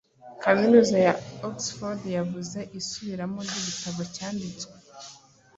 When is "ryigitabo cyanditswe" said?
3.47-4.73